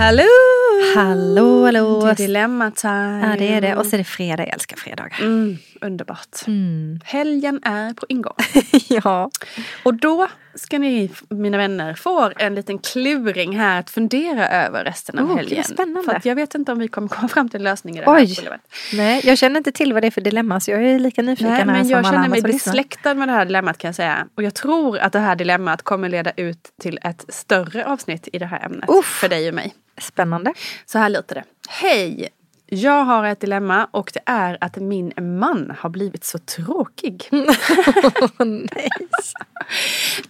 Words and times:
Hallå! 0.00 0.24
Hallå, 0.94 1.64
hallå! 1.64 2.00
Det 2.00 2.10
är 2.10 2.14
dilemma 2.14 2.70
time. 2.70 3.26
Ja, 3.30 3.36
det 3.38 3.54
är 3.54 3.60
det. 3.60 3.76
Och 3.76 3.86
så 3.86 3.96
är 3.96 3.98
det 3.98 4.04
fredag. 4.04 4.42
Jag 4.42 4.54
älskar 4.54 4.76
fredagar. 4.76 5.20
Mm, 5.20 5.58
underbart. 5.80 6.38
Helgen 7.04 7.60
är 7.62 7.94
på 7.94 8.06
ingång. 8.08 8.34
ja. 8.88 9.30
Och 9.82 9.94
då 9.94 10.28
ska 10.54 10.78
ni, 10.78 11.10
mina 11.28 11.58
vänner, 11.58 11.94
få 11.94 12.32
en 12.36 12.54
liten 12.54 12.78
kluring 12.78 13.58
här 13.58 13.80
att 13.80 13.90
fundera 13.90 14.48
över 14.48 14.84
resten 14.84 15.18
av 15.18 15.30
Oh, 15.30 15.36
helgen. 15.36 15.64
spännande. 15.64 16.20
För 16.20 16.28
jag 16.28 16.34
vet 16.34 16.54
inte 16.54 16.72
om 16.72 16.78
vi 16.78 16.88
kommer 16.88 17.08
komma 17.08 17.28
fram 17.28 17.48
till 17.48 17.56
en 17.60 17.64
lösning 17.64 17.96
i 17.96 18.00
det 18.00 18.06
Oj. 18.06 18.26
här 18.26 18.34
problemet. 18.34 18.60
Nej, 18.92 19.20
jag 19.24 19.38
känner 19.38 19.56
inte 19.56 19.72
till 19.72 19.92
vad 19.92 20.02
det 20.02 20.06
är 20.06 20.10
för 20.10 20.20
dilemma 20.20 20.60
så 20.60 20.70
jag 20.70 20.84
är 20.84 20.98
lika 20.98 21.22
nyfiken 21.22 21.48
Nej, 21.48 21.58
här 21.58 21.66
men 21.66 21.84
som 21.84 21.90
jag 21.90 22.04
känner 22.04 22.28
mig 22.28 22.42
besläktad 22.42 23.14
med 23.14 23.28
det 23.28 23.32
här 23.32 23.44
dilemmat 23.44 23.78
kan 23.78 23.88
jag 23.88 23.94
säga. 23.94 24.26
Och 24.34 24.42
jag 24.42 24.54
tror 24.54 24.98
att 24.98 25.12
det 25.12 25.18
här 25.18 25.36
dilemmat 25.36 25.82
kommer 25.82 26.08
leda 26.08 26.30
ut 26.36 26.72
till 26.80 26.98
ett 27.02 27.24
större 27.28 27.86
avsnitt 27.86 28.28
i 28.32 28.38
det 28.38 28.46
här 28.46 28.66
ämnet. 28.66 28.90
Uff. 28.90 29.06
För 29.20 29.28
dig 29.28 29.48
och 29.48 29.54
mig. 29.54 29.74
Spännande. 30.00 30.54
Så 30.86 30.98
här 30.98 31.08
låter 31.08 31.34
det. 31.34 31.44
Hej! 31.68 32.28
Jag 32.72 33.04
har 33.04 33.24
ett 33.24 33.40
dilemma 33.40 33.88
och 33.90 34.10
det 34.14 34.20
är 34.26 34.58
att 34.60 34.76
min 34.76 35.12
man 35.16 35.72
har 35.78 35.90
blivit 35.90 36.24
så 36.24 36.38
tråkig. 36.38 37.28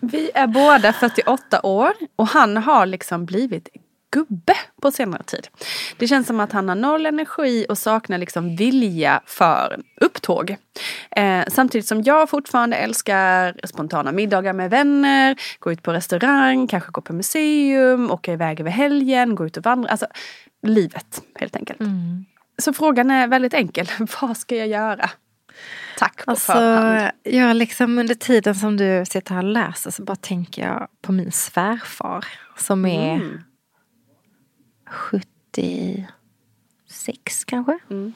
Vi 0.00 0.30
är 0.34 0.46
båda 0.46 0.92
48 0.92 1.60
år 1.62 1.92
och 2.16 2.28
han 2.28 2.56
har 2.56 2.86
liksom 2.86 3.26
blivit 3.26 3.68
gubbe 4.10 4.54
på 4.82 4.90
senare 4.90 5.22
tid. 5.22 5.48
Det 5.98 6.06
känns 6.08 6.26
som 6.26 6.40
att 6.40 6.52
han 6.52 6.68
har 6.68 6.76
noll 6.76 7.06
energi 7.06 7.66
och 7.68 7.78
saknar 7.78 8.18
liksom 8.18 8.56
vilja 8.56 9.20
för 9.26 9.80
upptåg. 10.00 10.56
Eh, 11.10 11.44
samtidigt 11.48 11.86
som 11.86 12.02
jag 12.02 12.30
fortfarande 12.30 12.76
älskar 12.76 13.66
spontana 13.66 14.12
middagar 14.12 14.52
med 14.52 14.70
vänner, 14.70 15.36
gå 15.58 15.72
ut 15.72 15.82
på 15.82 15.92
restaurang, 15.92 16.66
kanske 16.66 16.90
gå 16.90 17.00
på 17.00 17.12
museum, 17.12 18.10
åka 18.10 18.32
iväg 18.32 18.60
över 18.60 18.70
helgen, 18.70 19.34
gå 19.34 19.46
ut 19.46 19.56
och 19.56 19.64
vandra. 19.64 19.90
Alltså 19.90 20.06
livet 20.66 21.22
helt 21.40 21.56
enkelt. 21.56 21.80
Så 22.62 22.72
frågan 22.72 23.10
är 23.10 23.28
väldigt 23.28 23.54
enkel. 23.54 23.86
Vad 24.20 24.36
ska 24.36 24.56
jag 24.56 24.68
göra? 24.68 25.10
Tack 25.98 26.24
på 26.24 26.30
Alltså, 26.30 26.52
förhand. 26.52 27.10
jag 27.22 27.56
liksom 27.56 27.98
under 27.98 28.14
tiden 28.14 28.54
som 28.54 28.76
du 28.76 29.04
sitter 29.08 29.34
här 29.34 29.42
och 29.44 29.48
läser 29.50 29.90
så 29.90 30.02
bara 30.02 30.16
tänker 30.16 30.62
jag 30.66 30.88
på 31.02 31.12
min 31.12 31.32
svärfar 31.32 32.24
som 32.56 32.84
är 32.86 33.14
Mm. 33.14 33.42
76 34.90 37.44
kanske. 37.46 37.78
Mm. 37.90 38.12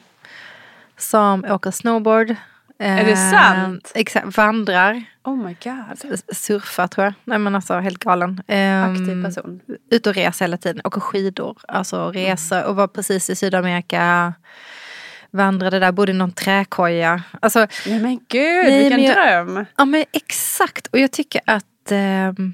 Som 0.97 1.45
åker 1.45 1.71
snowboard. 1.71 2.35
Är 2.79 3.05
det 3.05 3.11
eh, 3.11 3.31
sant? 3.31 3.91
Exakt, 3.95 4.37
vandrar. 4.37 5.03
Oh 5.23 5.35
my 5.37 5.55
god. 5.63 6.19
surfar 6.35 6.87
tror 6.87 7.05
jag. 7.05 7.13
Nej 7.23 7.39
men 7.39 7.55
alltså 7.55 7.73
helt 7.79 7.97
galen. 7.99 8.41
Ehm, 8.47 8.91
Aktiv 8.93 9.23
person. 9.23 9.61
Ut 9.91 10.07
och 10.07 10.13
reser 10.13 10.45
hela 10.45 10.57
tiden. 10.57 10.81
Åker 10.83 11.01
skidor. 11.01 11.57
Alltså 11.67 12.11
resa 12.11 12.67
och 12.67 12.75
var 12.75 12.87
precis 12.87 13.29
i 13.29 13.35
Sydamerika. 13.35 14.33
Vandrade 15.31 15.79
där, 15.79 15.91
bodde 15.91 16.11
i 16.11 16.15
någon 16.15 16.31
träkoja. 16.31 17.23
Alltså, 17.39 17.67
Nej 17.87 17.99
men 18.01 18.19
gud, 18.27 18.65
Nej, 18.65 18.79
vilken 18.83 19.03
jag- 19.03 19.15
dröm. 19.15 19.65
ja 19.77 19.85
men 19.85 20.05
exakt. 20.13 20.87
Och 20.87 20.99
jag 20.99 21.11
tycker 21.11 21.41
att 21.45 21.91
ehm, 21.91 22.53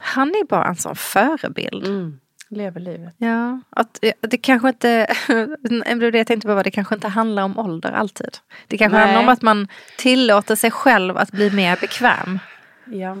han 0.00 0.28
är 0.28 0.46
bara 0.46 0.64
en 0.68 0.76
sån 0.76 0.96
förebild. 0.96 1.86
Mm. 1.86 2.20
Lever 2.54 2.80
livet. 2.80 3.14
Ja, 3.18 3.60
att 3.70 4.04
det 4.20 4.36
kanske 4.36 4.68
inte, 4.68 5.06
det 6.12 6.18
jag 6.18 6.26
tänkte 6.26 6.48
på, 6.48 6.54
var 6.54 6.64
det 6.64 6.70
kanske 6.70 6.94
inte 6.94 7.08
handlar 7.08 7.42
om 7.42 7.58
ålder 7.58 7.92
alltid. 7.92 8.36
Det 8.68 8.78
kanske 8.78 8.96
Nej. 8.96 9.04
handlar 9.04 9.22
om 9.22 9.28
att 9.28 9.42
man 9.42 9.68
tillåter 9.98 10.54
sig 10.54 10.70
själv 10.70 11.16
att 11.16 11.30
bli 11.30 11.50
mer 11.50 11.76
bekväm. 11.80 12.38
Ja. 12.84 13.16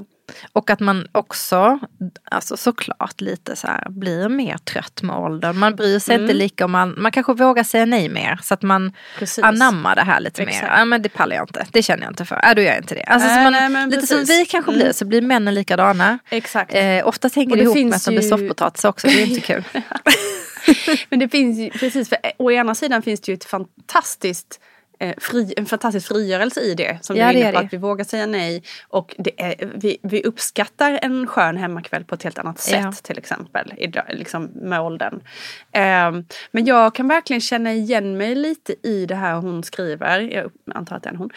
Och 0.52 0.70
att 0.70 0.80
man 0.80 1.08
också, 1.12 1.78
alltså 2.24 2.56
såklart 2.56 3.20
lite 3.20 3.56
så 3.56 3.66
här, 3.66 3.90
blir 3.90 4.28
mer 4.28 4.58
trött 4.58 5.02
med 5.02 5.16
åldern. 5.16 5.58
Man 5.58 5.76
bryr 5.76 5.98
sig 5.98 6.22
inte 6.22 6.34
lika 6.34 6.64
om 6.64 6.70
man, 6.70 6.94
man 6.98 7.12
kanske 7.12 7.34
vågar 7.34 7.64
säga 7.64 7.84
nej 7.84 8.08
mer. 8.08 8.38
Så 8.42 8.54
att 8.54 8.62
man 8.62 8.92
Precis. 9.18 9.44
anammar 9.44 9.96
det 9.96 10.02
här 10.02 10.20
lite 10.20 10.42
Exakt. 10.42 10.62
mer. 10.62 10.78
Ja 10.78 10.84
men 10.84 11.02
det 11.02 11.08
pallar 11.08 11.36
jag 11.36 11.42
inte, 11.42 11.66
det 11.72 11.82
känner 11.82 12.02
jag 12.02 12.10
inte 12.10 12.24
för. 12.24 12.40
Ja 12.42 12.54
då 12.54 12.62
gör 12.62 12.68
jag 12.68 12.78
inte 12.78 12.94
det. 12.94 13.02
Alltså, 13.02 13.28
så 13.28 13.34
Nej, 13.34 13.68
man, 13.68 13.72
nej, 13.72 13.86
lite 13.86 14.06
som 14.06 14.24
vi 14.24 14.46
kanske 14.46 14.72
blir, 14.72 14.92
så 14.92 15.04
blir 15.04 15.22
männen 15.22 15.54
likadana. 15.54 16.18
Exakt. 16.30 16.74
Eh, 16.74 17.06
oftast 17.06 17.36
hänger 17.36 17.56
det 17.56 17.56
det 17.56 17.62
ihop 17.62 17.76
med 17.76 17.94
att 17.94 18.04
de 18.04 18.10
blir 18.10 18.28
soffpotatis 18.28 18.84
också, 18.84 19.06
det 19.06 19.22
är 19.22 19.26
inte 19.26 19.40
kul. 19.40 19.64
Men 21.10 21.18
det 21.18 21.28
finns 21.28 21.58
ju, 21.58 21.70
precis, 21.70 22.08
för 22.08 22.18
å 22.36 22.50
ena 22.50 22.74
sidan 22.74 23.02
finns 23.02 23.20
det 23.20 23.32
ju 23.32 23.34
ett 23.34 23.44
fantastiskt 23.44 24.60
fri, 25.18 25.54
en 25.56 25.66
fantastisk 25.66 26.08
frigörelse 26.08 26.60
i 26.60 26.74
det. 26.74 26.98
Som 27.02 27.16
Ja, 27.16 27.32
det 27.32 27.38
är 27.38 27.42
inne 27.42 27.52
på, 27.52 27.58
att 27.58 27.72
vi 27.72 27.76
vågar 27.76 28.04
säga 28.04 28.26
nej. 28.26 28.62
Och 28.88 29.14
är, 29.36 29.70
vi, 29.74 29.98
vi 30.02 30.22
uppskattar 30.22 30.98
en 31.02 31.26
skön 31.26 31.56
hemmakväll 31.56 32.04
på 32.04 32.14
ett 32.14 32.22
helt 32.22 32.38
annat 32.38 32.58
sätt 32.60 32.80
Ja. 32.82 32.92
till 33.02 33.18
exempel. 33.18 33.74
I, 33.76 33.92
liksom, 34.08 34.44
med 34.44 34.80
åldern. 34.80 35.20
Ehm, 35.72 36.24
men 36.50 36.64
jag 36.64 36.94
kan 36.94 37.08
verkligen 37.08 37.40
känna 37.40 37.72
igen 37.72 38.16
mig 38.16 38.34
lite 38.34 38.74
i 38.88 39.06
det 39.06 39.14
här 39.14 39.34
hon 39.34 39.62
skriver. 39.62 40.20
Jag 40.20 40.50
antar 40.74 40.96
att 40.96 41.02
det 41.02 41.08
är 41.08 41.12
en 41.12 41.18
hon. 41.18 41.30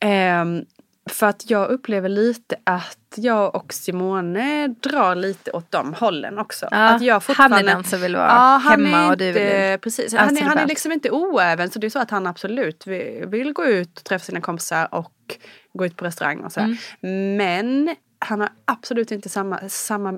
Ehm, 0.00 0.64
för 1.10 1.26
att 1.26 1.50
jag 1.50 1.68
upplever 1.70 2.08
lite 2.08 2.56
att 2.64 2.96
jag 3.16 3.54
och 3.54 3.72
Simone 3.72 4.68
drar 4.68 5.14
lite 5.14 5.50
åt 5.50 5.70
de 5.70 5.94
hållen 5.94 6.38
också. 6.38 6.68
Ja, 6.70 6.88
att 6.88 7.02
jag 7.02 7.22
han 7.26 7.52
är 7.52 7.62
den 7.62 7.84
som 7.84 8.00
vill 8.00 8.16
vara 8.16 8.58
hemma 8.58 9.08
och 9.10 9.16
du 9.16 9.32
vill- 9.32 9.78
Precis, 9.78 10.12
Ja, 10.12 10.20
han 10.20 10.36
är, 10.36 10.42
han 10.42 10.58
är 10.58 10.66
liksom 10.66 10.92
inte 10.92 11.10
oäven 11.10 11.70
så 11.70 11.78
det 11.78 11.86
är 11.86 11.90
så 11.90 11.98
att 11.98 12.10
han 12.10 12.26
absolut 12.26 12.86
vill, 12.86 13.24
vill 13.26 13.52
gå 13.52 13.64
ut 13.66 13.98
och 13.98 14.04
träffa 14.04 14.24
sina 14.24 14.40
kompisar 14.40 14.94
och 14.94 15.12
gå 15.72 15.86
ut 15.86 15.96
på 15.96 16.04
restaurang 16.04 16.40
och 16.40 16.52
sådär. 16.52 16.76
Mm. 17.02 17.36
Men 17.36 17.96
han 18.18 18.40
har 18.40 18.50
absolut 18.64 19.10
inte 19.12 19.28
samma, 19.28 19.68
samma 19.68 20.14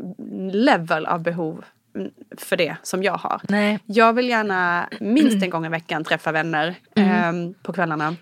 level 0.52 1.06
av 1.06 1.22
behov 1.22 1.64
mm, 1.96 2.10
för 2.38 2.56
det 2.56 2.76
som 2.82 3.02
jag 3.02 3.14
har. 3.16 3.40
Nej. 3.48 3.78
Jag 3.86 4.12
vill 4.12 4.28
gärna 4.28 4.88
minst 5.00 5.42
en 5.44 5.50
gång 5.50 5.66
i 5.66 5.68
veckan 5.68 6.04
träffa 6.04 6.32
vänner 6.32 6.74
ehm, 6.94 7.54
på 7.62 7.72
kvällarna. 7.72 8.16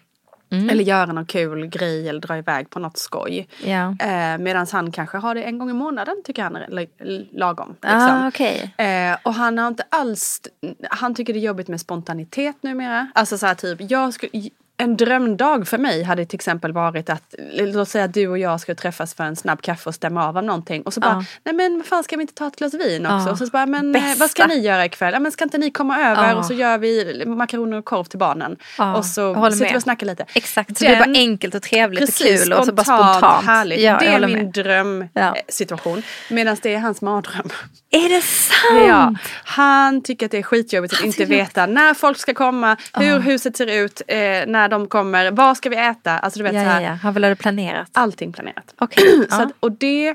Eller 0.51 0.85
göra 0.85 1.13
någon 1.13 1.27
kul 1.27 1.67
grej 1.67 2.09
eller 2.09 2.21
dra 2.21 2.39
iväg 2.39 2.71
på 2.71 2.79
något 2.79 2.99
skoj. 2.99 3.49
Ja. 3.65 3.97
Eh, 4.01 4.39
Medan 4.39 4.67
han 4.73 4.93
kanske 4.93 5.19
har 5.19 5.35
det 5.35 5.43
en 5.43 5.59
gång 5.59 5.71
i 5.71 5.73
månaden 5.73 6.17
tycker 6.25 6.43
han 6.43 6.57
är 6.57 6.87
lagom. 7.39 7.69
Liksom. 7.83 8.01
Ah, 8.01 8.29
okej. 8.29 8.75
Eh, 8.77 9.19
och 9.23 9.35
han 9.35 9.59
har 9.59 9.69
inte 9.69 9.85
alls, 9.89 10.41
han 10.91 11.15
tycker 11.15 11.33
det 11.33 11.39
är 11.39 11.41
jobbigt 11.41 11.69
med 11.69 11.81
spontanitet 11.81 12.57
numera. 12.63 13.07
Alltså 13.15 13.39
så 13.39 13.47
här 13.47 13.55
typ, 13.55 13.91
jag 13.91 14.15
skulle, 14.15 14.51
en 14.81 14.97
drömdag 14.97 15.69
för 15.69 15.79
mig 15.79 16.03
hade 16.03 16.27
till 16.27 16.37
exempel 16.37 16.73
varit 16.73 17.11
att, 17.11 17.35
låt 17.53 17.89
säga 17.89 18.05
att 18.05 18.15
du 18.15 18.29
och 18.29 18.39
jag 18.39 18.61
skulle 18.61 18.75
träffas 18.77 19.15
för 19.15 19.25
en 19.25 19.37
snabb 19.37 19.63
kaffe 19.63 19.89
och 19.89 19.95
stämma 19.95 20.29
av 20.29 20.37
om 20.37 20.47
någonting. 20.47 20.83
Och 20.83 20.95
så 20.95 21.01
bara, 21.01 21.11
Ja. 21.13 21.25
nej 21.45 21.55
men 21.55 21.77
vad 21.77 21.87
fan 21.87 22.05
ska 22.05 22.17
vi 22.17 22.23
inte 22.23 22.35
ta 22.35 22.47
ett 22.47 22.57
glas 22.57 22.75
vin 22.75 23.07
också? 23.07 23.27
Ja. 23.29 23.31
Och 23.33 23.39
så 23.39 23.47
bara, 23.47 23.67
men 23.67 23.95
eh, 23.97 24.03
vad 24.03 24.31
ska 24.31 24.43
Bästa. 24.43 24.47
ni 24.47 24.59
göra 24.61 24.85
ikväll? 24.85 25.13
Ja 25.13 25.21
men 25.21 25.33
ska 25.33 25.45
inte 25.45 25.59
ni 25.59 25.71
komma 25.71 25.99
över 26.01 26.29
Ja. 26.31 26.35
och 26.37 26.45
så 26.47 26.55
gör 26.55 26.79
vi 26.79 27.23
makaroner 27.27 27.77
och 27.79 27.85
korv 27.85 28.05
till 28.05 28.19
barnen. 28.19 28.57
Och 28.97 29.05
så 29.05 29.51
sitter 29.53 29.71
vi 29.73 29.77
och 29.79 29.83
snackar 29.83 30.07
lite. 30.07 30.25
Exakt, 30.35 30.79
så 30.79 30.85
det 30.85 30.91
är 30.91 30.97
Den- 31.01 31.13
bara 31.13 31.19
enkelt 31.19 31.55
och 31.55 31.63
trevligt 31.63 32.01
Precis, 32.01 32.41
och 32.41 32.45
kul 32.45 32.53
och 32.53 32.65
så 32.67 32.73
bara 32.73 32.85
spontant. 32.85 33.47
härligt. 33.47 33.81
Ja, 33.81 33.97
det 34.01 34.07
är 34.07 34.21
min 34.27 34.33
med. 34.39 34.53
drömsituation. 34.53 36.03
Medan 36.31 36.57
det 36.63 36.75
är 36.75 36.79
hans 36.79 37.01
mardröm. 37.03 37.49
Är 37.91 38.09
det 38.09 38.23
sant? 38.23 39.19
Han 39.45 40.03
tycker 40.03 40.27
att 40.27 40.33
det 40.33 40.39
är 40.39 40.43
skitjobbigt 40.43 40.95
att 40.95 41.05
inte 41.05 41.25
veta 41.25 41.67
när 41.67 41.95
folk 41.95 42.19
ska 42.19 42.35
komma, 42.35 42.77
hur 42.95 43.19
huset 43.21 43.57
ser 43.57 43.67
ut, 43.67 44.03
eh, 44.09 44.17
när 44.47 44.69
de 44.71 44.89
kommer, 44.89 45.31
vad 45.31 45.57
ska 45.57 45.69
vi 45.69 45.77
äta? 45.77 46.19
Alltså 46.19 46.39
du 46.39 46.43
vet 46.43 46.55
Ja, 46.55 46.61
så 46.61 46.67
ja, 46.67 46.71
här, 46.73 46.81
ja. 46.81 46.91
Han 47.03 47.15
vill 47.15 47.25
ha 47.25 47.29
det 47.29 47.37
planerat. 47.37 47.89
allting 47.93 48.33
planerat. 48.33 48.75
Okej. 48.79 49.05
Så 49.31 49.37
ja. 49.41 49.43
att, 49.43 49.53
och 49.61 49.73
det, 49.73 50.15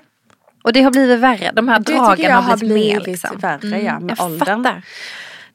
Och 0.63 0.73
det 0.73 0.81
har 0.81 0.91
blivit 0.91 1.19
värre. 1.19 1.51
De 1.53 1.67
här 1.67 1.79
Det 1.79 1.93
dragen 1.93 2.31
jag 2.31 2.37
har 2.41 2.57
blivit, 2.57 2.75
har 2.77 2.79
mer. 2.79 3.03
blivit 3.03 3.07
Liksom. 3.21 3.37
värre, 3.39 3.81
ja, 3.81 3.99
med 3.99 4.15
jag 4.17 4.25
åldern. 4.25 4.63
fattar. 4.63 4.81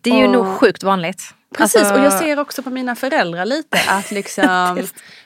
Det 0.01 0.11
är 0.11 0.17
ju 0.19 0.25
Och- 0.27 0.33
nog 0.33 0.47
sjukt 0.47 0.83
vanligt. 0.83 1.35
precis, 1.57 1.77
Alltså- 1.77 1.95
och 1.95 2.01
jag 2.05 2.13
ser 2.13 2.39
också 2.39 2.63
på 2.63 2.71
mina 2.71 2.95
föräldrar 2.97 3.45
lite 3.47 3.79
att 3.89 4.11
liksom 4.19 4.79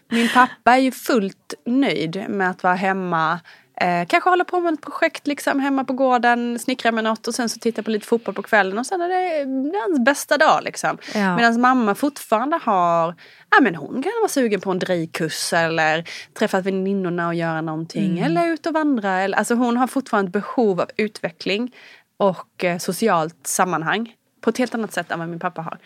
min 0.09 0.29
pappa 0.35 0.73
är 0.73 0.79
ju 0.81 0.93
fullt 0.93 1.55
nöjd 1.67 2.25
med 2.29 2.51
att 2.51 2.63
vara 2.63 2.75
hemma 2.75 3.41
Eh, 3.81 4.07
kanske 4.07 4.31
hålla 4.31 4.45
på 4.45 4.61
med 4.61 4.75
ett 4.75 4.81
projekt 4.83 5.27
liksom 5.27 5.61
hemma 5.61 5.85
på 5.85 5.93
gården, 5.93 6.59
snickra 6.59 6.93
med 6.93 7.05
något 7.05 7.27
och 7.29 7.35
sen 7.35 7.49
så 7.49 7.59
titta 7.59 7.83
på 7.83 7.91
lite 7.91 8.07
fotboll 8.07 8.35
på 8.35 8.43
kvällen 8.43 8.79
och 8.79 8.87
sen 8.87 9.01
är 9.01 9.09
det, 9.09 9.45
det 9.71 9.77
är 9.79 9.89
hans 9.89 10.05
bästa 10.05 10.39
dag 10.39 10.61
liksom. 10.65 10.99
Ja. 11.15 11.37
Medan 11.37 11.61
mamma 11.61 11.95
fortfarande 11.95 12.57
har, 12.63 13.15
ja 13.51 13.61
men 13.61 13.75
hon 13.75 14.03
kan 14.03 14.13
vara 14.21 14.29
sugen 14.29 14.61
på 14.61 14.71
en 14.71 14.79
drejkurs 14.79 15.53
eller 15.53 16.05
träffa 16.39 16.61
väninnorna 16.61 17.29
och 17.29 17.35
göra 17.35 17.61
någonting 17.61 18.11
Mm. 18.19 18.25
eller 18.25 18.47
ut 18.47 18.67
och 18.67 18.73
vandra. 18.73 19.21
Eller, 19.21 19.39
alltså 19.39 19.55
hon 19.55 19.77
har 19.77 19.87
fortfarande 19.87 20.31
behov 20.31 20.81
av 20.81 20.91
utveckling 20.97 21.75
och 22.17 22.65
eh, 22.65 22.79
socialt 22.79 23.47
sammanhang 23.47 24.13
på 24.41 24.51
ett 24.51 24.59
helt 24.59 24.75
annat 24.75 24.93
sätt 24.93 25.11
än 25.11 25.19
vad 25.19 25.29
min 25.29 25.39
pappa 25.41 25.63
har. 25.63 25.79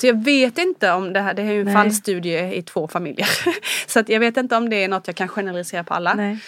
Så 0.00 0.06
jag 0.06 0.24
vet 0.24 0.58
inte 0.58 0.92
om 0.92 1.12
det 1.12 1.20
här, 1.20 1.34
det 1.34 1.42
är 1.42 1.52
ju 1.52 1.60
en 1.60 1.64
Nej. 1.66 1.74
fallstudie 1.74 2.54
i 2.54 2.62
två 2.62 2.88
familjer. 2.88 3.28
så 3.86 4.00
att 4.00 4.08
jag 4.08 4.20
vet 4.20 4.36
inte 4.36 4.56
om 4.56 4.70
det 4.70 4.84
är 4.84 4.88
något 4.88 5.06
jag 5.06 5.16
kan 5.16 5.28
generalisera 5.28 5.84
på 5.84 5.94
alla. 5.94 6.14
Nej. 6.14 6.38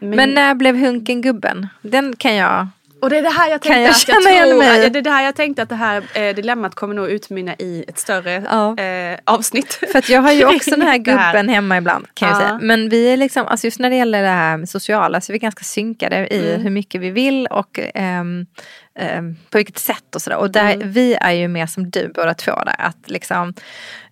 Men, 0.00 0.10
Men 0.16 0.34
när 0.34 0.54
blev 0.54 0.76
Hunken 0.76 1.20
gubben? 1.22 1.68
Den 1.82 2.16
kan 2.16 2.36
jag... 2.36 2.68
och 3.00 3.10
det 3.10 3.18
är 3.18 3.22
det 3.22 3.28
här 3.30 3.50
jag 3.50 3.60
tänkte 3.62 3.80
jag 3.80 3.90
att 3.90 4.08
jag 4.08 4.22
tror, 4.48 4.90
det 4.90 4.98
är 4.98 5.02
det 5.02 5.10
här 5.10 5.24
jag 5.24 5.34
tänkte 5.36 5.62
att 5.62 5.68
det 5.68 5.74
här 5.74 6.02
eh, 6.14 6.34
dilemmat 6.34 6.74
kommer 6.74 6.94
nog 6.94 7.08
utmynna 7.08 7.54
i 7.58 7.84
ett 7.88 7.98
större 7.98 8.44
Ja. 8.50 8.78
eh, 8.78 9.18
avsnitt. 9.24 9.72
För 9.92 9.98
att 9.98 10.08
jag 10.08 10.22
har 10.22 10.32
ju 10.32 10.44
också 10.44 10.70
den 10.70 10.82
här 10.82 10.98
gubben 11.08 11.48
hemma 11.48 11.78
ibland 11.78 12.06
kan 12.14 12.28
jag 12.28 12.36
Ja. 12.36 12.40
säga. 12.40 12.58
Men 12.62 12.88
vi 12.88 13.12
är 13.12 13.16
liksom, 13.16 13.46
alltså 13.46 13.66
just 13.66 13.78
när 13.80 13.90
det 13.90 13.96
gäller 13.96 14.22
det 14.22 14.28
här 14.28 14.56
med 14.56 14.68
sociala 14.68 15.20
så 15.20 15.30
är 15.30 15.32
vi 15.32 15.38
ganska 15.38 15.64
synkade 15.64 16.26
i 16.34 16.48
Mm. 16.50 16.62
hur 16.62 16.70
mycket 16.70 17.00
vi 17.00 17.10
vill 17.10 17.46
och 17.46 17.80
ehm, 17.94 18.46
på 19.50 19.58
vilket 19.58 19.78
sätt 19.78 20.14
och 20.14 20.22
sådär. 20.22 20.36
Och 20.36 20.50
där, 20.50 20.74
Mm. 20.74 20.92
vi 20.92 21.14
är 21.14 21.30
ju 21.32 21.48
mer 21.48 21.66
som 21.66 21.90
du 21.90 22.12
båda 22.14 22.34
två 22.34 22.52
där. 22.64 22.74
Att 22.78 23.10
liksom, 23.10 23.54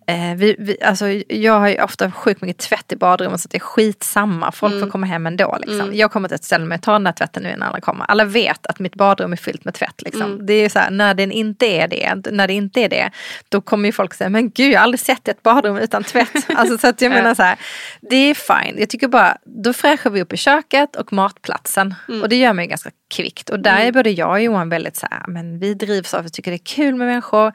eh, 0.08 0.34
vi, 0.36 0.56
vi, 0.58 0.82
alltså, 0.82 1.08
jag 1.28 1.60
har 1.60 1.68
ju 1.68 1.82
ofta 1.82 2.10
sjukt 2.10 2.42
mycket 2.42 2.58
tvätt 2.58 2.92
i 2.92 2.96
badrummet 2.96 3.40
så 3.40 3.46
att 3.46 3.50
det 3.50 3.58
är 3.58 3.60
skitsamma. 3.60 4.52
Folk 4.52 4.72
Mm. 4.72 4.84
får 4.86 4.90
komma 4.90 5.06
hem 5.06 5.26
ändå. 5.26 5.58
Liksom. 5.66 5.94
Jag 5.94 6.10
kommer 6.10 6.28
till 6.28 6.34
ett 6.34 6.44
ställe 6.44 6.64
med 6.64 6.76
att 6.76 6.82
ta 6.82 6.92
den 6.92 7.06
här 7.06 7.12
tvätten 7.12 7.42
nu 7.42 7.48
innan 7.52 7.68
alla 7.68 7.80
kommer. 7.80 8.04
Alla 8.04 8.24
vet 8.24 8.66
att 8.66 8.78
mitt 8.78 8.94
badrum 8.94 9.32
är 9.32 9.36
fyllt 9.36 9.64
med 9.64 9.74
tvätt. 9.74 10.02
Liksom. 10.02 10.22
Mm. 10.22 10.46
Det 10.46 10.52
är 10.54 10.68
så 10.68 10.78
här, 10.78 10.90
när 10.90 11.14
den 11.14 11.32
inte 11.32 11.66
är 11.66 11.88
det, 11.88 12.30
när 12.30 12.46
det 12.46 12.52
inte 12.54 12.80
är 12.80 12.88
det, 12.88 13.10
då 13.48 13.60
kommer 13.60 13.88
ju 13.88 13.92
folk 13.92 14.14
säga, 14.14 14.30
men 14.30 14.50
gud 14.50 14.72
jag 14.72 14.78
har 14.78 14.84
aldrig 14.84 15.00
sett 15.00 15.28
ett 15.28 15.42
badrum 15.42 15.76
utan 15.76 16.04
tvätt. 16.04 16.28
alltså, 16.56 16.78
så 16.78 16.86
att 16.88 17.00
jag 17.00 17.10
menar 17.12 17.34
så 17.34 17.42
här, 17.42 17.56
det 18.00 18.16
är 18.16 18.34
fine. 18.34 18.78
Jag 18.78 18.88
tycker 18.88 19.08
bara, 19.08 19.36
då 19.44 19.72
fräschar 19.72 20.10
vi 20.10 20.22
upp 20.22 20.32
i 20.32 20.36
köket 20.36 20.96
och 20.96 21.12
matplatsen. 21.12 21.94
Och 22.22 22.28
det 22.28 22.36
gör 22.36 22.54
ju 22.54 22.66
ganska 22.66 22.90
kvickt. 23.14 23.50
Och 23.50 23.60
där 23.60 23.80
är 23.80 23.92
både 23.92 24.10
jag 24.10 24.30
och 24.30 24.40
Johan 24.40 24.68
väldigt 24.68 24.96
så 24.96 25.06
här, 25.10 25.22
men 25.28 25.58
vi 25.58 25.74
drivs 25.74 26.14
av 26.14 26.20
att 26.20 26.26
vi 26.26 26.30
tycker 26.30 26.50
det 26.50 26.56
är 26.56 26.74
kul 26.76 26.94
med 26.94 27.06
människor. 27.06 27.52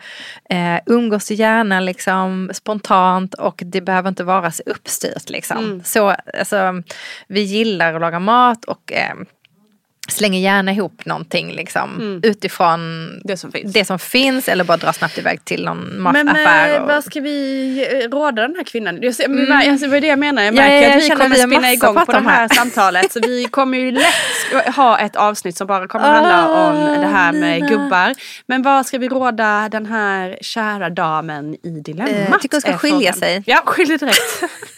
Eh, 0.49 0.79
umgås 0.85 1.31
gärna 1.31 1.79
liksom 1.79 2.43
spontant 2.54 3.34
och 3.34 3.62
det 3.66 3.81
behöver 3.81 4.10
inte 4.10 4.24
vara 4.24 4.51
så 4.51 4.63
uppstyrt 4.66 5.30
liksom. 5.30 5.81
Så 5.86 6.16
alltså, 6.40 6.84
vi 7.28 7.42
gillar 7.42 7.94
att 7.94 8.01
laga 8.01 8.19
mat 8.19 8.66
och 8.66 8.94
eh, 8.94 9.16
slänger 10.07 10.39
gärna 10.39 10.71
ihop 10.71 11.05
någonting 11.05 11.51
liksom 11.53 12.19
utifrån 12.23 13.09
Det 13.23 13.38
som 13.38 13.51
finns. 13.51 13.73
det 13.73 13.85
som 13.85 14.00
finns 14.00 14.47
eller 14.50 14.63
bara 14.63 14.77
dra 14.77 14.94
snabbt 14.94 15.17
iväg 15.17 15.45
till 15.45 15.65
någon 15.65 15.77
Men 16.13 16.25
mataffär. 16.25 16.73
eh, 16.75 16.81
och- 16.81 16.88
vad 16.88 17.03
ska 17.03 17.19
vi 17.21 17.88
eh, 18.03 18.09
råda 18.09 18.41
den 18.41 18.55
här 18.55 18.63
kvinnan? 18.63 19.00
Jag 19.01 19.15
ser, 19.15 19.27
men, 19.27 19.51
alltså, 19.51 19.88
vad 19.88 19.97
är 19.97 20.01
det 20.01 20.07
jag 20.07 20.19
menar? 20.19 20.44
Jag 20.44 20.53
Mm. 20.53 20.63
Ja, 20.65 20.69
märker 20.71 20.88
ja, 20.89 20.89
jag 20.89 20.97
att 20.97 21.03
vi 21.19 21.23
kommer 21.23 21.35
spinna 21.47 21.71
igång 21.73 22.05
på 22.05 22.11
det 22.11 22.17
här 22.19 22.23
här. 22.39 22.47
samtalet. 22.47 23.11
Så 23.11 23.19
vi 23.19 23.45
kommer 23.45 23.77
ju 23.77 23.91
lätt 23.91 24.75
ha 24.75 25.00
ett 25.00 25.15
avsnitt 25.15 25.57
som 25.57 25.67
bara 25.67 25.88
kommer 25.88 26.06
handla 26.06 26.47
om 26.69 27.01
det 27.01 27.07
här 27.07 27.31
med 27.31 27.56
Lina. 27.56 27.67
gubbar. 27.67 28.13
Men 28.47 28.61
vad 28.61 28.85
ska 28.85 28.97
vi 28.97 29.07
råda 29.09 29.69
den 29.71 29.85
här 29.85 30.38
kära 30.41 30.89
damen 30.89 31.53
i 31.63 31.69
dilemmat? 31.69 32.11
Eh, 32.11 32.29
jag 32.29 32.41
tycker 32.41 32.56
hon 32.56 32.61
ska 32.61 32.77
skilja 32.77 32.97
frågan. 33.13 33.13
sig. 33.13 33.44
Ja, 33.45 33.61
skilja 33.65 33.97
direkt. 33.97 34.19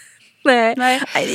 Nej. 0.45 0.73
Nej. 0.77 1.01
Nej, 1.15 1.27
det 1.27 1.33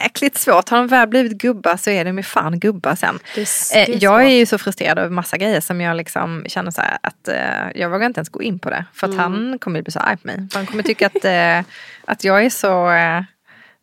är 0.00 0.02
jäkligt 0.04 0.38
svårt. 0.38 0.68
Har 0.68 0.78
de 0.78 0.86
väl 0.86 1.08
blivit 1.08 1.32
gubbar 1.32 1.76
så 1.76 1.90
är 1.90 2.04
de 2.04 2.16
ju 2.16 2.22
fan 2.22 2.60
gubbar 2.60 2.94
sen. 2.94 3.18
Det 3.34 3.40
är- 3.40 3.74
det 3.86 3.92
är 3.92 3.96
eh, 3.96 3.96
jag 4.04 4.24
är 4.24 4.28
ju 4.28 4.46
så 4.46 4.58
frustrerad 4.58 4.98
över 4.98 5.10
massa 5.10 5.36
grejer 5.36 5.60
som 5.60 5.80
jag 5.80 5.96
liksom 5.96 6.44
känner 6.48 6.70
så 6.70 6.82
att 7.00 7.28
eh, 7.28 7.34
jag 7.74 7.90
vågar 7.90 8.06
inte 8.06 8.18
ens 8.18 8.28
gå 8.28 8.42
in 8.42 8.58
på 8.58 8.70
det. 8.70 8.84
För 8.94 9.06
att 9.06 9.12
Mm. 9.14 9.24
han 9.32 9.58
kommer 9.58 9.78
ju 9.78 9.82
bli 9.82 9.92
så 9.92 9.98
arg 10.00 10.16
på 10.16 10.26
mig. 10.26 10.48
Han 10.54 10.66
kommer 10.66 10.82
tycka 10.82 11.06
att, 11.06 11.24
eh, 11.24 11.72
att 12.04 12.24
jag 12.24 12.44
är 12.44 12.50
så 12.50 12.90
eh, 12.90 13.22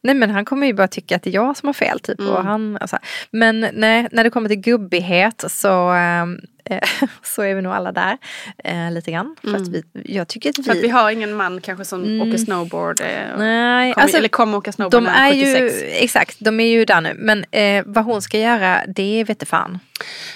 Nej 0.06 0.16
men 0.16 0.30
han 0.30 0.46
kommer 0.46 0.68
ju 0.68 0.74
bara 0.74 0.88
tycka 0.88 1.16
att 1.16 1.24
det 1.24 1.30
är 1.30 1.34
jag 1.34 1.58
som 1.58 1.68
har 1.68 1.74
fel 1.74 2.00
typ. 2.00 2.20
Och 2.20 2.26
Mm. 2.40 2.46
han, 2.46 2.78
och 2.78 2.90
så 2.90 2.96
här. 2.96 3.06
Men 3.32 3.68
nej, 3.74 4.08
när 4.12 4.24
det 4.24 4.30
kommer 4.30 4.50
till 4.50 4.58
gubbighet 4.60 5.44
så, 5.48 5.94
eh, 5.94 6.26
så 7.24 7.42
är 7.42 7.56
vi 7.56 7.62
nog 7.62 7.74
alla 7.74 7.92
där. 7.92 8.18
Eh, 8.64 8.92
lite 8.92 9.12
grann. 9.12 9.36
För 9.42 9.56
att 9.56 9.68
vi, 9.68 9.84
jag 10.06 10.28
tycker 10.28 10.50
att 10.50 10.58
vi... 10.58 10.62
Mm. 10.64 10.66
För 10.72 10.78
att 10.80 10.84
vi 10.84 10.90
har 10.90 11.12
ingen 11.12 11.34
man 11.34 11.62
kanske 11.62 11.86
som 11.86 12.22
åker 12.22 12.38
snowboard. 12.38 13.02
Och 13.02 13.40
Nej, 13.40 13.94
kommer, 13.94 14.04
alltså, 14.04 14.18
eller 14.18 14.28
kommer 14.30 14.58
åka 14.58 14.72
snowboard 14.72 15.04
de 15.04 15.06
han 15.10 15.26
är 15.28 15.32
är 15.32 15.36
ju, 15.62 15.70
76. 15.70 15.84
exakt, 16.04 16.38
de 16.40 16.60
är 16.60 16.68
ju 16.68 16.86
där 16.86 17.02
nu. 17.02 17.14
Men 17.18 17.46
vad 17.86 18.06
hon 18.06 18.22
ska 18.22 18.40
göra, 18.40 18.82
det 18.88 19.24
vet 19.24 19.48
fan. 19.48 19.80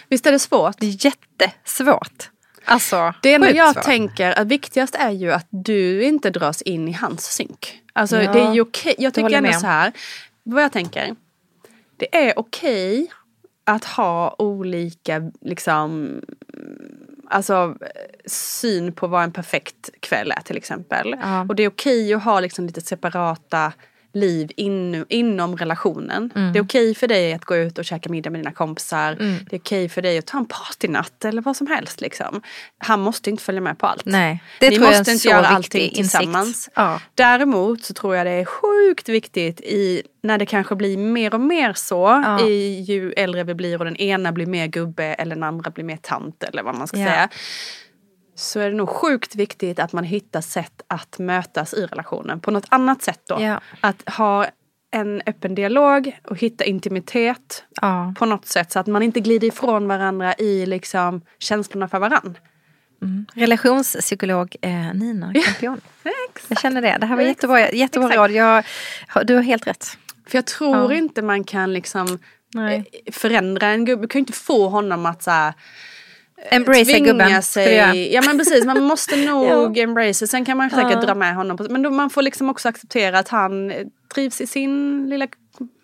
Visst 0.09 0.25
är 0.25 0.31
det 0.31 0.39
svårt? 0.39 0.75
Det 0.79 0.85
är 0.85 1.05
jättesvårt. 1.05 2.29
Alltså, 2.65 3.13
Det 3.21 3.33
enda 3.33 3.51
jag 3.51 3.73
svårt. 3.73 3.83
tänker 3.83 4.39
att 4.39 4.47
viktigast 4.47 4.95
är 4.95 5.11
ju 5.11 5.31
att 5.31 5.47
du 5.49 6.03
inte 6.03 6.29
dras 6.29 6.61
in 6.61 6.87
i 6.87 6.91
hans 6.91 7.25
synk. 7.25 7.75
Alltså 7.99 8.21
Ja, 8.21 8.33
det 8.33 8.39
är 8.39 8.53
ju 8.53 8.61
okej. 8.61 8.95
Jag 8.97 9.13
tycker 9.13 9.29
ändå 9.29 9.49
med 9.49 9.59
så 9.59 9.67
här. 9.67 9.91
Vad 10.43 10.63
jag 10.63 10.71
tänker. 10.71 11.15
Det 11.97 12.17
är 12.27 12.39
okej 12.39 13.11
att 13.63 13.85
ha 13.85 14.35
olika 14.37 15.31
liksom 15.41 16.21
Alltså 17.31 17.75
syn 18.25 18.93
på 18.93 19.07
vad 19.07 19.23
en 19.23 19.31
perfekt 19.31 19.89
kväll 19.99 20.31
är 20.31 20.41
till 20.41 20.57
exempel. 20.57 21.15
Ja. 21.21 21.41
Och 21.41 21.55
det 21.55 21.63
är 21.63 21.67
okej 21.67 22.13
att 22.13 22.23
ha 22.23 22.39
liksom 22.39 22.65
lite 22.65 22.81
separata 22.81 23.73
liv 24.13 24.51
in, 24.55 25.05
inom 25.09 25.57
relationen. 25.57 26.31
Mm. 26.35 26.53
Det 26.53 26.59
är 26.59 26.63
okej 26.63 26.95
för 26.95 27.07
dig 27.07 27.33
att 27.33 27.45
gå 27.45 27.55
ut 27.55 27.77
och 27.77 27.85
käka 27.85 28.09
middag 28.09 28.29
med 28.29 28.39
dina 28.39 28.51
kompisar. 28.51 29.15
Det 29.49 29.55
är 29.55 29.59
okej 29.59 29.89
för 29.89 30.01
dig 30.01 30.17
att 30.17 30.25
ta 30.25 30.37
en 30.37 30.45
partynatt 30.45 31.25
eller 31.25 31.41
vad 31.41 31.57
som 31.57 31.67
helst. 31.67 32.01
Liksom. 32.01 32.41
Han 32.77 32.99
måste 32.99 33.29
inte 33.29 33.43
följa 33.43 33.61
med 33.61 33.77
på 33.77 33.87
allt. 33.87 34.05
Nej, 34.05 34.43
det 34.59 34.69
Ni 34.69 34.75
tror 34.75 34.85
jag 34.87 34.93
är 34.93 34.99
måste 34.99 35.11
inte 35.11 35.21
så 35.23 35.29
göra 35.29 35.47
allting 35.47 35.93
tillsammans. 35.93 36.69
Ja. 36.75 37.01
Däremot 37.15 37.83
så 37.83 37.93
tror 37.93 38.15
jag 38.15 38.25
det 38.25 38.31
är 38.31 38.45
sjukt 38.45 39.09
viktigt 39.09 39.61
i 39.61 40.03
när 40.23 40.37
det 40.37 40.45
kanske 40.45 40.75
blir 40.75 40.97
mer 40.97 41.33
och 41.33 41.41
mer 41.41 41.73
så 41.73 42.21
Ja. 42.25 42.41
i 42.47 42.79
ju 42.81 43.11
äldre 43.11 43.43
vi 43.43 43.53
blir 43.53 43.79
och 43.79 43.85
den 43.85 43.95
ena 43.95 44.31
blir 44.31 44.45
mer 44.45 44.67
gubbe 44.67 45.03
eller 45.05 45.35
den 45.35 45.43
andra 45.43 45.71
blir 45.71 45.85
mer 45.85 45.97
tant 45.97 46.43
eller 46.43 46.63
vad 46.63 46.75
man 46.75 46.87
ska 46.87 46.97
Ja. 46.97 47.05
säga. 47.07 47.29
Så 48.39 48.59
är 48.59 48.69
det 48.69 48.75
nog 48.77 48.89
sjukt 48.89 49.35
viktigt 49.35 49.79
att 49.79 49.93
man 49.93 50.03
hittar 50.03 50.41
sätt 50.41 50.81
att 50.87 51.19
mötas 51.19 51.73
i 51.73 51.85
relationen 51.85 52.39
på 52.39 52.51
något 52.51 52.65
annat 52.69 53.01
sätt 53.01 53.21
då. 53.27 53.37
Ja. 53.41 53.61
Att 53.81 54.09
ha 54.09 54.45
en 54.91 55.21
öppen 55.25 55.55
dialog 55.55 56.19
och 56.27 56.37
hitta 56.37 56.63
intimitet 56.63 57.63
Ja. 57.81 58.13
på 58.19 58.25
något 58.25 58.45
sätt 58.45 58.71
så 58.71 58.79
att 58.79 58.87
man 58.87 59.03
inte 59.03 59.19
glider 59.19 59.47
ifrån 59.47 59.87
varandra 59.87 60.33
i 60.37 60.65
liksom 60.65 61.21
känslorna 61.39 61.87
för 61.87 61.99
varandra. 61.99 62.39
Relationspsykolog 63.33 64.55
eh, 64.61 64.93
Nina 64.93 65.33
Campioni. 65.33 65.81
Jag 66.47 66.59
känner 66.59 66.81
det. 66.81 66.97
Det 66.99 67.05
här 67.05 67.15
var 67.15 67.23
jättebra, 67.23 67.71
jättebra 67.71 68.07
Exakt. 68.09 68.19
råd. 68.19 68.31
Jag, 68.31 68.63
du 69.27 69.35
har 69.35 69.41
helt 69.41 69.67
rätt. 69.67 69.97
För 70.27 70.37
jag 70.37 70.45
tror 70.45 70.91
Ja. 70.91 70.97
inte 70.97 71.21
man 71.21 71.43
kan 71.43 71.73
liksom 71.73 72.07
eh, 72.55 72.83
förändra 73.13 73.67
en 73.67 73.85
gubbe. 73.85 74.01
Du 74.01 74.07
kan 74.07 74.19
ju 74.19 74.21
inte 74.21 74.33
få 74.33 74.67
honom 74.69 75.05
att 75.05 75.23
så 75.23 75.31
här, 75.31 75.53
Embracea 76.51 76.85
tvinga 76.85 77.05
gubben. 77.11 77.41
sig. 77.43 78.13
Ja 78.13 78.21
men 78.25 78.37
precis, 78.37 78.65
man 78.65 78.83
måste 78.83 79.15
nog 79.31 79.77
embrace. 79.77 80.27
Sen 80.27 80.45
kan 80.45 80.57
man 80.57 80.69
säkert 80.69 80.91
Ja. 80.91 81.01
dra 81.01 81.15
med 81.15 81.35
honom. 81.35 81.57
På, 81.57 81.63
men 81.69 81.81
då, 81.81 81.89
man 81.89 82.09
får 82.09 82.21
liksom 82.21 82.49
också 82.49 82.69
acceptera 82.69 83.19
att 83.19 83.27
han 83.29 83.71
eh, 83.71 83.85
trivs 84.13 84.41
i 84.41 84.47
sin 84.47 85.05
lilla... 85.09 85.27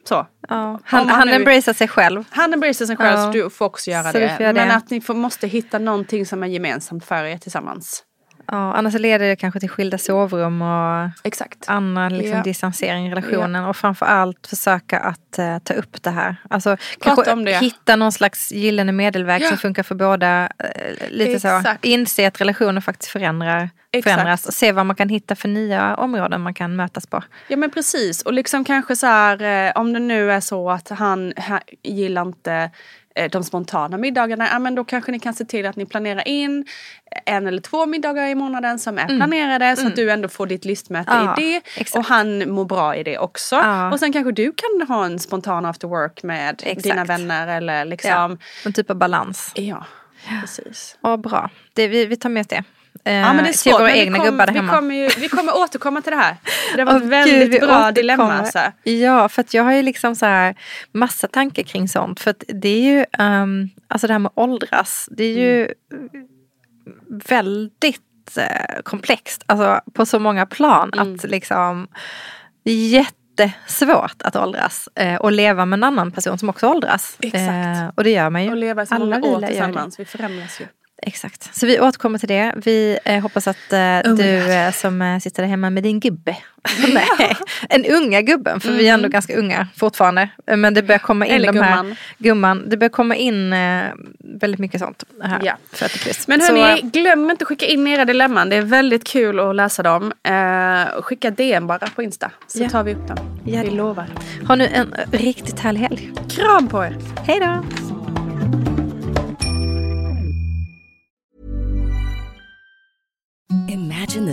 Så. 0.09 0.27
Ja. 0.49 0.79
Han, 0.83 1.09
han 1.09 1.29
embracear 1.29 1.73
sig 1.73 1.87
själv. 1.87 2.23
Han 2.29 2.53
embracear 2.53 2.87
sig 2.87 2.97
själv 2.97 3.19
Ja. 3.19 3.25
så 3.25 3.31
du 3.31 3.49
får 3.49 3.65
också 3.65 3.91
göra 3.91 4.11
Så 4.11 4.19
det. 4.19 4.29
får 4.37 4.43
göra 4.43 4.53
Men 4.53 4.67
det. 4.67 4.73
att 4.75 4.89
ni 4.89 5.01
får, 5.01 5.13
måste 5.13 5.47
hitta 5.47 5.79
någonting 5.79 6.25
som 6.25 6.43
är 6.43 6.47
gemensamt 6.47 7.05
för 7.05 7.23
er 7.23 7.37
tillsammans. 7.37 8.03
Ja, 8.47 8.73
annars 8.73 8.93
leder 8.93 9.27
det 9.27 9.35
kanske 9.35 9.59
till 9.59 9.69
skilda 9.69 9.97
sovrum 9.97 10.61
och 10.61 11.09
Exakt. 11.23 11.63
annan 11.67 12.17
liksom 12.17 12.37
Ja. 12.37 12.43
distansering 12.43 13.07
i 13.07 13.11
relationen. 13.11 13.65
Och 13.65 13.75
framförallt 13.77 14.47
försöka 14.47 14.99
att 14.99 15.39
eh, 15.39 15.57
ta 15.59 15.73
upp 15.73 16.03
det 16.03 16.09
här. 16.09 16.35
Alltså 16.49 16.77
kanske 16.99 17.51
hitta 17.59 17.95
någon 17.95 18.11
slags 18.11 18.51
gyllene 18.51 18.91
medelväg 18.91 19.41
Ja. 19.41 19.47
som 19.49 19.57
funkar 19.57 19.83
för 19.83 19.95
båda. 19.95 20.49
Eh, 20.59 21.09
lite 21.09 21.39
så. 21.39 21.63
Inse 21.81 22.27
att 22.27 22.41
relationen 22.41 22.81
faktiskt 22.81 23.11
förändrar, 23.11 23.69
Exakt. 23.91 24.13
förändras. 24.13 24.45
Och 24.45 24.53
se 24.53 24.71
vad 24.71 24.85
man 24.85 24.95
kan 24.95 25.09
hitta 25.09 25.35
för 25.35 25.47
nya 25.47 25.95
områden 25.95 26.41
man 26.41 26.53
kan 26.53 26.75
mötas 26.75 27.07
på. 27.07 27.23
Ja 27.47 27.57
men 27.57 27.69
precis 27.71 28.21
och 28.21 28.33
liksom 28.33 28.63
kanske 28.63 28.95
så 28.95 29.05
här 29.07 29.41
eh, 29.67 29.71
om 29.75 29.93
det 29.93 29.99
nu 29.99 30.31
är 30.31 30.39
så 30.39 30.69
att 30.71 30.89
han, 30.89 31.33
han 31.37 31.59
gillar 31.83 32.21
inte 32.21 32.69
de 33.31 33.43
spontana 33.43 33.97
middagarna, 33.97 34.47
ja 34.51 34.59
men 34.59 34.75
då 34.75 34.83
kanske 34.83 35.11
ni 35.11 35.19
kan 35.19 35.33
se 35.33 35.45
till 35.45 35.65
att 35.65 35.75
ni 35.75 35.85
planerar 35.85 36.27
in 36.27 36.65
en 37.25 37.47
eller 37.47 37.61
två 37.61 37.85
middagar 37.85 38.27
i 38.27 38.35
månaden 38.35 38.79
som 38.79 38.97
är 38.97 39.05
planerade 39.07 39.75
så 39.75 39.87
att 39.87 39.95
du 39.95 40.11
ändå 40.11 40.27
får 40.29 40.47
ditt 40.47 40.65
lystmäte 40.65 41.11
Mm. 41.11 41.25
Ja, 41.25 41.37
i 41.41 41.51
det 41.51 41.57
exakt. 41.81 41.95
och 41.95 42.05
han 42.05 42.49
mår 42.51 42.65
bra 42.65 42.95
i 42.95 43.03
det 43.03 43.17
också. 43.17 43.55
Ja. 43.55 43.91
Och 43.91 43.99
sen 43.99 44.13
kanske 44.13 44.31
du 44.31 44.51
kan 44.51 44.87
ha 44.87 45.05
en 45.05 45.19
spontan 45.19 45.65
after 45.65 45.87
work 45.87 46.23
med 46.23 46.61
Exakt. 46.65 46.83
dina 46.83 47.03
vänner 47.05 47.47
eller 47.57 47.77
Ja. 47.77 47.83
liksom. 47.83 48.37
En 48.65 48.73
typ 48.73 48.89
av 48.89 48.95
balans. 48.95 49.51
Ja, 49.55 49.85
precis. 50.41 50.97
Ja, 51.01 51.17
bra. 51.17 51.49
Det, 51.73 51.87
vi, 51.87 52.05
vi 52.05 52.15
tar 52.15 52.29
med 52.29 52.41
oss 52.41 52.47
det. 52.47 52.63
Eh, 53.05 53.13
Ja 53.13 53.33
men 53.33 53.37
det 53.37 53.41
är 53.41 53.51
till 53.51 53.59
svårt. 53.59 53.73
våra 53.73 53.81
men 53.83 53.95
egna 53.95 54.17
kom- 54.17 54.25
gubbar 54.25 54.45
där 54.45 54.53
vi 54.53 54.59
hemma. 54.59 54.75
kommer, 54.75 54.95
ju, 54.95 55.09
vi 55.17 55.29
kommer 55.29 55.57
återkomma 55.57 56.01
till 56.01 56.11
det 56.11 56.17
här. 56.17 56.35
Det 56.75 56.83
Åh, 56.83 56.95
ett 56.95 57.03
väldigt 57.03 57.51
gud, 57.51 57.61
bra 57.61 57.91
dilemma. 57.91 58.33
Alltså. 58.33 58.59
Ja, 58.83 59.29
för 59.29 59.41
att 59.41 59.53
jag 59.53 59.63
har 59.63 59.71
ju 59.73 59.81
liksom 59.81 60.15
så 60.15 60.25
här 60.25 60.55
massa 60.91 61.27
tankar 61.27 61.63
kring 61.63 61.87
sånt. 61.87 62.19
För 62.19 62.31
att 62.31 62.43
det 62.47 62.69
är 62.69 62.81
ju, 62.81 63.05
um, 63.23 63.69
alltså 63.87 64.07
det 64.07 64.13
här 64.13 64.19
med 64.19 64.31
åldras, 64.35 65.09
det 65.11 65.23
är 65.23 65.37
ju 65.37 65.73
Mm. 65.93 66.27
väldigt 67.27 68.37
eh, 68.37 68.81
komplext. 68.83 69.43
Alltså 69.45 69.81
på 69.93 70.05
så 70.05 70.19
många 70.19 70.45
plan. 70.45 70.91
Mm. 70.93 71.15
Att 71.15 71.23
liksom, 71.23 71.87
det 72.65 72.71
är 72.71 72.87
jättesvårt 72.87 74.21
att 74.21 74.35
åldras. 74.35 74.89
Eh, 74.95 75.15
och 75.15 75.31
leva 75.31 75.65
med 75.65 75.77
en 75.77 75.83
annan 75.83 76.11
person 76.11 76.37
som 76.37 76.49
också 76.49 76.67
åldras. 76.67 77.17
Exakt. 77.21 77.43
Eh, 77.77 77.87
och 77.95 78.03
det 78.03 78.09
gör 78.09 78.29
man 78.29 78.43
ju. 78.43 78.49
Och 78.49 78.57
leva 78.57 78.85
så 78.85 78.95
många 78.95 79.17
år 79.25 79.41
tillsammans. 79.47 79.99
Vi 79.99 80.05
förändras 80.05 80.61
ju. 80.61 80.65
Exakt. 81.01 81.55
Så 81.55 81.65
vi 81.67 81.79
återkommer 81.79 82.19
till 82.19 82.27
det. 82.29 82.53
Vi 82.65 82.99
eh, 83.05 83.19
hoppas 83.21 83.47
att 83.47 83.73
eh, 83.73 83.79
my 83.79 84.01
du 84.17 84.53
eh, 84.53 84.71
som 84.71 85.01
eh, 85.01 85.19
sitter 85.19 85.43
där 85.43 85.49
hemma 85.49 85.69
med 85.69 85.83
din 85.83 85.99
gubbe. 85.99 86.37
Nej, 86.93 87.35
en 87.69 87.85
unga 87.85 88.21
gubben. 88.21 88.59
För 88.59 88.71
vi 88.71 88.89
är 88.89 88.93
ändå 88.93 89.07
ganska 89.09 89.35
unga 89.37 89.67
fortfarande. 89.77 90.29
Eh, 90.47 90.57
Men 90.57 90.73
det 90.73 90.81
börjar 90.83 90.99
komma 90.99 91.25
in 91.25 91.31
Mm. 91.35 91.43
Eller 91.49 91.53
de 91.53 91.65
här... 91.65 91.75
gumman. 91.77 91.95
Gumman. 92.17 92.69
Det 92.69 92.77
börjar 92.77 92.89
komma 92.89 93.15
in 93.15 93.53
eh, 93.53 93.83
väldigt 94.19 94.59
mycket 94.59 94.79
sånt 94.81 95.03
här. 95.23 95.39
Ja. 95.43 95.57
40 95.71 95.99
plus. 95.99 96.27
Men 96.27 96.41
Så, 96.41 96.55
hörni, 96.55 96.79
eh, 96.81 96.89
glöm 96.89 97.29
inte 97.31 97.43
att 97.43 97.47
skicka 97.47 97.65
in 97.65 97.87
era 97.87 98.05
dilemman. 98.05 98.49
Det 98.49 98.55
är 98.55 98.61
väldigt 98.61 99.03
kul 99.07 99.39
att 99.39 99.55
läsa 99.55 99.83
dem. 99.83 100.13
Skicka 101.01 101.31
DM 101.31 101.67
bara 101.67 101.87
på 101.95 102.03
Insta. 102.03 102.31
Så 102.47 102.63
Ja. 102.63 102.69
tar 102.69 102.83
vi 102.83 102.93
upp 102.95 103.07
dem. 103.07 103.17
Ja, 103.45 103.61
vi 103.61 103.69
lovar. 103.71 104.05
ha 104.47 104.55
nu 104.55 104.67
en 104.67 104.93
riktigt 105.11 105.59
härlig 105.59 105.79
helg. 105.79 106.11
Kram 106.29 106.67
på 106.67 106.83
er. 106.83 106.97
Hej 107.27 107.39
då! 107.39 107.63